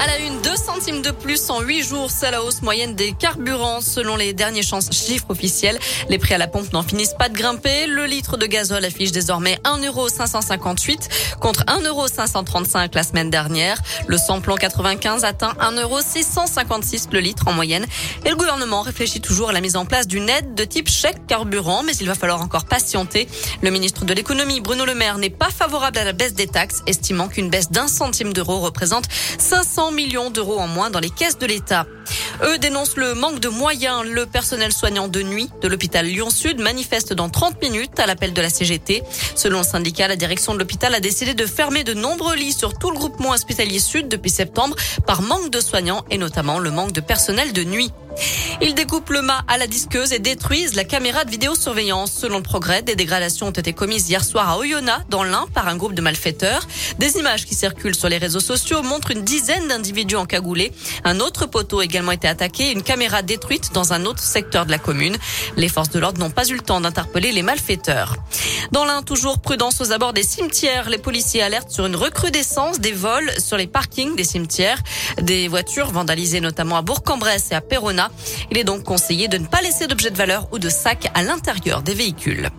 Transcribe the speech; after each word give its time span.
À 0.00 0.08
la 0.08 0.18
une, 0.18 0.40
2 0.42 0.56
centimes 0.56 1.02
de 1.02 1.12
plus 1.12 1.50
en 1.50 1.60
8 1.60 1.84
jours, 1.84 2.10
c'est 2.10 2.32
la 2.32 2.42
hausse 2.42 2.62
moyenne 2.62 2.96
des 2.96 3.12
carburants. 3.12 3.80
Selon 3.80 4.16
les 4.16 4.32
derniers 4.32 4.62
chiffres 4.62 5.26
officiels, 5.28 5.78
les 6.08 6.18
prix 6.18 6.34
à 6.34 6.38
la 6.38 6.48
pompe 6.48 6.72
n'en 6.72 6.82
finissent 6.82 7.14
pas 7.16 7.28
de 7.28 7.36
grimper. 7.36 7.86
Le 7.86 8.04
litre 8.04 8.36
de 8.36 8.46
gazole 8.46 8.84
affiche 8.84 9.12
désormais 9.12 9.60
1,558€ 9.62 11.38
contre 11.38 11.64
1,535€ 11.66 12.92
la 12.92 13.02
semaine 13.04 13.30
dernière. 13.30 13.80
Le 14.08 14.18
samplon 14.18 14.56
95 14.56 15.22
atteint 15.24 15.52
1,656€ 15.60 17.12
le 17.12 17.20
litre 17.20 17.46
en 17.46 17.52
moyenne. 17.52 17.86
Et 18.24 18.30
le 18.30 18.36
gouvernement 18.36 18.82
réfléchit 18.82 19.20
toujours 19.20 19.50
à 19.50 19.52
la 19.52 19.60
mise 19.60 19.76
en 19.76 19.86
place 19.86 20.08
d'une 20.08 20.28
aide 20.28 20.54
de 20.54 20.64
type 20.64 20.88
chèque 20.88 21.24
carburant, 21.28 21.84
mais 21.84 21.94
il 22.00 22.08
va 22.08 22.16
falloir 22.16 22.42
encore 22.42 22.64
patienter. 22.64 23.28
Le 23.62 23.70
ministre 23.70 24.04
de 24.04 24.12
l'économie, 24.12 24.60
Bruno 24.60 24.84
Le 24.84 24.94
Maire, 24.94 25.18
n'est 25.18 25.30
pas 25.30 25.50
favorable 25.50 25.98
à 25.98 26.04
la 26.04 26.12
baisse 26.12 26.34
des 26.34 26.48
taxes, 26.48 26.82
estimant 26.88 27.28
qu'une 27.28 27.48
baisse 27.48 27.70
d'un 27.70 27.86
centime 27.86 28.32
d'euro 28.32 28.58
représente 28.58 29.04
500 29.38 29.83
millions 29.90 30.30
d'euros 30.30 30.58
en 30.58 30.66
moins 30.66 30.90
dans 30.90 31.00
les 31.00 31.10
caisses 31.10 31.38
de 31.38 31.46
l'État. 31.46 31.86
Eux 32.42 32.58
dénoncent 32.58 32.96
le 32.96 33.14
manque 33.14 33.40
de 33.40 33.48
moyens. 33.48 34.04
Le 34.04 34.26
personnel 34.26 34.72
soignant 34.72 35.08
de 35.08 35.22
nuit 35.22 35.48
de 35.62 35.68
l'hôpital 35.68 36.06
Lyon-Sud 36.06 36.60
manifeste 36.60 37.12
dans 37.12 37.28
30 37.28 37.62
minutes 37.62 37.98
à 37.98 38.06
l'appel 38.06 38.32
de 38.32 38.42
la 38.42 38.50
CGT. 38.50 39.02
Selon 39.34 39.58
le 39.58 39.64
syndicat, 39.64 40.08
la 40.08 40.16
direction 40.16 40.54
de 40.54 40.58
l'hôpital 40.58 40.94
a 40.94 41.00
décidé 41.00 41.34
de 41.34 41.46
fermer 41.46 41.84
de 41.84 41.94
nombreux 41.94 42.34
lits 42.34 42.52
sur 42.52 42.76
tout 42.76 42.90
le 42.90 42.96
groupement 42.96 43.30
hospitalier 43.30 43.78
Sud 43.78 44.08
depuis 44.08 44.30
septembre 44.30 44.76
par 45.06 45.22
manque 45.22 45.50
de 45.50 45.60
soignants 45.60 46.04
et 46.10 46.18
notamment 46.18 46.58
le 46.58 46.70
manque 46.70 46.92
de 46.92 47.00
personnel 47.00 47.52
de 47.52 47.64
nuit. 47.64 47.92
Ils 48.60 48.74
découpent 48.74 49.10
le 49.10 49.22
mât 49.22 49.42
à 49.48 49.58
la 49.58 49.66
disqueuse 49.66 50.12
et 50.12 50.18
détruisent 50.18 50.74
la 50.74 50.84
caméra 50.84 51.24
de 51.24 51.30
vidéosurveillance. 51.30 52.12
Selon 52.12 52.38
le 52.38 52.42
progrès, 52.42 52.82
des 52.82 52.96
dégradations 52.96 53.48
ont 53.48 53.50
été 53.50 53.72
commises 53.72 54.08
hier 54.08 54.24
soir 54.24 54.48
à 54.48 54.58
Oyonnax, 54.58 55.04
dans 55.08 55.24
l'Ain, 55.24 55.46
par 55.52 55.68
un 55.68 55.76
groupe 55.76 55.94
de 55.94 56.02
malfaiteurs. 56.02 56.66
Des 56.98 57.18
images 57.18 57.44
qui 57.44 57.54
circulent 57.54 57.94
sur 57.94 58.08
les 58.08 58.18
réseaux 58.18 58.40
sociaux 58.40 58.82
montrent 58.82 59.10
une 59.10 59.24
dizaine 59.24 59.68
d'individus 59.68 60.16
encagoulés. 60.16 60.72
Un 61.04 61.20
autre 61.20 61.46
poteau 61.46 61.80
a 61.80 61.84
également 61.84 62.12
été 62.12 62.28
attaqué, 62.28 62.70
une 62.70 62.82
caméra 62.82 63.22
détruite 63.22 63.72
dans 63.72 63.92
un 63.92 64.04
autre 64.04 64.22
secteur 64.22 64.66
de 64.66 64.70
la 64.70 64.78
commune. 64.78 65.16
Les 65.56 65.68
forces 65.68 65.90
de 65.90 65.98
l'ordre 65.98 66.20
n'ont 66.20 66.30
pas 66.30 66.46
eu 66.46 66.54
le 66.54 66.60
temps 66.60 66.80
d'interpeller 66.80 67.32
les 67.32 67.42
malfaiteurs. 67.42 68.16
Dans 68.72 68.84
l'Ain, 68.84 69.02
toujours 69.02 69.40
prudence 69.40 69.80
aux 69.80 69.92
abords 69.92 70.12
des 70.12 70.22
cimetières. 70.22 70.88
Les 70.88 70.98
policiers 70.98 71.42
alertent 71.42 71.70
sur 71.70 71.86
une 71.86 71.96
recrudescence 71.96 72.80
des 72.80 72.92
vols 72.92 73.30
sur 73.38 73.56
les 73.56 73.66
parkings 73.66 74.16
des 74.16 74.24
cimetières. 74.24 74.78
Des 75.20 75.48
voitures 75.48 75.90
vandalisées 75.90 76.40
notamment 76.40 76.76
à 76.76 76.82
Bourg-en-Bresse 76.82 77.48
et 77.50 77.54
à 77.54 77.60
Perona. 77.60 78.03
Il 78.50 78.58
est 78.58 78.64
donc 78.64 78.82
conseillé 78.84 79.28
de 79.28 79.38
ne 79.38 79.46
pas 79.46 79.62
laisser 79.62 79.86
d'objets 79.86 80.10
de 80.10 80.16
valeur 80.16 80.48
ou 80.52 80.58
de 80.58 80.68
sacs 80.68 81.10
à 81.14 81.22
l'intérieur 81.22 81.82
des 81.82 81.94
véhicules. 81.94 82.50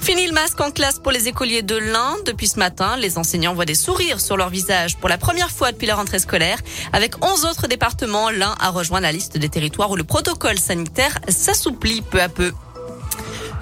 Fini 0.00 0.26
le 0.26 0.32
masque 0.32 0.60
en 0.60 0.70
classe 0.70 0.98
pour 0.98 1.12
les 1.12 1.28
écoliers 1.28 1.62
de 1.62 1.76
l'Ain. 1.76 2.16
Depuis 2.24 2.48
ce 2.48 2.58
matin, 2.58 2.96
les 2.96 3.18
enseignants 3.18 3.54
voient 3.54 3.64
des 3.64 3.74
sourires 3.74 4.20
sur 4.20 4.36
leur 4.36 4.48
visage 4.48 4.96
pour 4.96 5.08
la 5.08 5.18
première 5.18 5.50
fois 5.50 5.72
depuis 5.72 5.86
la 5.86 5.94
rentrée 5.94 6.18
scolaire. 6.18 6.58
Avec 6.92 7.24
11 7.24 7.44
autres 7.44 7.66
départements, 7.66 8.30
l'Ain 8.30 8.54
a 8.60 8.70
rejoint 8.70 9.00
la 9.00 9.12
liste 9.12 9.36
des 9.38 9.48
territoires 9.48 9.90
où 9.90 9.96
le 9.96 10.04
protocole 10.04 10.58
sanitaire 10.58 11.18
s'assouplit 11.28 12.02
peu 12.02 12.20
à 12.20 12.28
peu. 12.28 12.52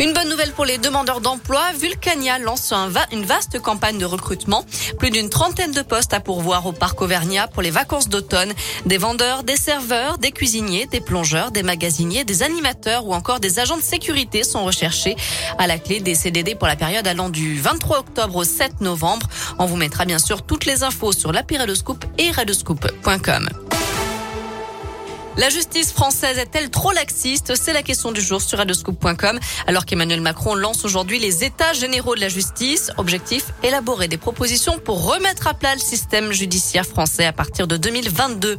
Une 0.00 0.12
bonne 0.12 0.28
nouvelle 0.28 0.52
pour 0.52 0.64
les 0.64 0.78
demandeurs 0.78 1.20
d'emploi. 1.20 1.72
Vulcania 1.72 2.38
lance 2.38 2.72
une 3.10 3.24
vaste 3.24 3.60
campagne 3.60 3.98
de 3.98 4.04
recrutement. 4.04 4.64
Plus 4.98 5.10
d'une 5.10 5.28
trentaine 5.28 5.72
de 5.72 5.82
postes 5.82 6.14
à 6.14 6.20
pourvoir 6.20 6.66
au 6.66 6.72
parc 6.72 7.02
Auvergnat 7.02 7.48
pour 7.48 7.62
les 7.62 7.72
vacances 7.72 8.08
d'automne. 8.08 8.52
Des 8.86 8.96
vendeurs, 8.96 9.42
des 9.42 9.56
serveurs, 9.56 10.18
des 10.18 10.30
cuisiniers, 10.30 10.86
des 10.86 11.00
plongeurs, 11.00 11.50
des 11.50 11.64
magasiniers, 11.64 12.24
des 12.24 12.44
animateurs 12.44 13.06
ou 13.06 13.12
encore 13.12 13.40
des 13.40 13.58
agents 13.58 13.76
de 13.76 13.82
sécurité 13.82 14.44
sont 14.44 14.64
recherchés. 14.64 15.16
À 15.58 15.66
la 15.66 15.78
clé 15.78 15.98
des 15.98 16.14
CDD 16.14 16.54
pour 16.54 16.68
la 16.68 16.76
période 16.76 17.06
allant 17.08 17.28
du 17.28 17.60
23 17.60 17.98
octobre 17.98 18.36
au 18.36 18.44
7 18.44 18.80
novembre. 18.80 19.26
On 19.58 19.66
vous 19.66 19.76
mettra 19.76 20.04
bien 20.04 20.20
sûr 20.20 20.42
toutes 20.42 20.64
les 20.64 20.84
infos 20.84 21.10
sur 21.10 21.32
l'appli 21.32 21.58
Radoscoop 21.58 22.04
et 22.18 22.30
radoscoop.com. 22.30 23.67
La 25.38 25.50
justice 25.50 25.92
française 25.92 26.36
est-elle 26.36 26.68
trop 26.68 26.90
laxiste? 26.90 27.54
C'est 27.54 27.72
la 27.72 27.84
question 27.84 28.10
du 28.10 28.20
jour 28.20 28.42
sur 28.42 28.58
radioscoop.com. 28.58 29.38
Alors 29.68 29.86
qu'Emmanuel 29.86 30.20
Macron 30.20 30.56
lance 30.56 30.84
aujourd'hui 30.84 31.20
les 31.20 31.44
états 31.44 31.72
généraux 31.72 32.16
de 32.16 32.20
la 32.20 32.28
justice. 32.28 32.90
Objectif, 32.96 33.44
élaborer 33.62 34.08
des 34.08 34.16
propositions 34.16 34.80
pour 34.80 35.06
remettre 35.06 35.46
à 35.46 35.54
plat 35.54 35.74
le 35.74 35.80
système 35.80 36.32
judiciaire 36.32 36.84
français 36.84 37.24
à 37.24 37.32
partir 37.32 37.68
de 37.68 37.76
2022. 37.76 38.58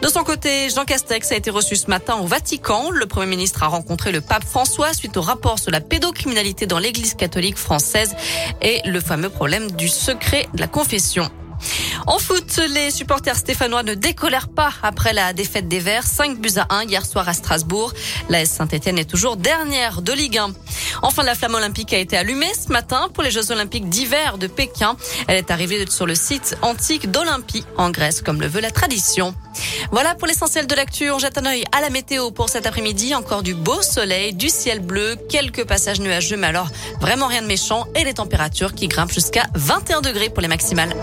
De 0.00 0.08
son 0.08 0.24
côté, 0.24 0.70
Jean 0.70 0.86
Castex 0.86 1.32
a 1.32 1.36
été 1.36 1.50
reçu 1.50 1.76
ce 1.76 1.90
matin 1.90 2.14
au 2.14 2.26
Vatican. 2.26 2.88
Le 2.90 3.04
Premier 3.04 3.26
ministre 3.26 3.62
a 3.62 3.66
rencontré 3.66 4.10
le 4.10 4.22
pape 4.22 4.44
François 4.44 4.94
suite 4.94 5.18
au 5.18 5.22
rapport 5.22 5.58
sur 5.58 5.70
la 5.70 5.82
pédocriminalité 5.82 6.64
dans 6.64 6.78
l'église 6.78 7.12
catholique 7.12 7.58
française 7.58 8.16
et 8.62 8.80
le 8.86 9.00
fameux 9.00 9.28
problème 9.28 9.70
du 9.72 9.88
secret 9.88 10.48
de 10.54 10.60
la 10.60 10.66
confession. 10.66 11.30
En 12.06 12.18
foot, 12.18 12.60
les 12.68 12.90
supporters 12.90 13.36
stéphanois 13.36 13.82
ne 13.82 13.94
décolèrent 13.94 14.48
pas 14.48 14.70
après 14.82 15.12
la 15.12 15.32
défaite 15.32 15.68
des 15.68 15.80
Verts, 15.80 16.06
5 16.06 16.38
buts 16.38 16.50
à 16.56 16.74
1 16.74 16.84
hier 16.84 17.04
soir 17.06 17.28
à 17.28 17.32
Strasbourg. 17.32 17.92
La 18.28 18.44
Saint-Etienne 18.44 18.98
est 18.98 19.08
toujours 19.08 19.36
dernière 19.36 20.02
de 20.02 20.12
Ligue 20.12 20.38
1. 20.38 20.50
Enfin, 21.02 21.22
la 21.22 21.34
flamme 21.34 21.54
olympique 21.54 21.92
a 21.92 21.98
été 21.98 22.16
allumée 22.16 22.52
ce 22.54 22.72
matin 22.72 23.08
pour 23.12 23.22
les 23.22 23.30
Jeux 23.30 23.50
olympiques 23.50 23.88
d'hiver 23.88 24.38
de 24.38 24.46
Pékin. 24.46 24.96
Elle 25.28 25.36
est 25.36 25.50
arrivée 25.50 25.84
sur 25.88 26.06
le 26.06 26.14
site 26.14 26.56
antique 26.62 27.10
d'Olympie 27.10 27.64
en 27.76 27.90
Grèce, 27.90 28.20
comme 28.20 28.40
le 28.40 28.46
veut 28.46 28.60
la 28.60 28.70
tradition. 28.70 29.34
Voilà 29.90 30.14
pour 30.14 30.26
l'essentiel 30.26 30.66
de 30.66 30.74
l'actu. 30.74 31.10
On 31.10 31.18
jette 31.18 31.38
un 31.38 31.46
œil 31.46 31.64
à 31.72 31.80
la 31.80 31.90
météo 31.90 32.30
pour 32.30 32.48
cet 32.48 32.66
après-midi. 32.66 33.14
Encore 33.14 33.42
du 33.42 33.54
beau 33.54 33.82
soleil, 33.82 34.34
du 34.34 34.48
ciel 34.48 34.80
bleu, 34.80 35.16
quelques 35.28 35.64
passages 35.64 36.00
nuageux, 36.00 36.36
mais 36.36 36.48
alors 36.48 36.68
vraiment 37.00 37.26
rien 37.26 37.42
de 37.42 37.46
méchant 37.46 37.86
et 37.94 38.04
les 38.04 38.14
températures 38.14 38.74
qui 38.74 38.88
grimpent 38.88 39.12
jusqu'à 39.12 39.46
21 39.54 40.00
degrés 40.00 40.28
pour 40.28 40.42
les 40.42 40.48
maximales. 40.48 40.94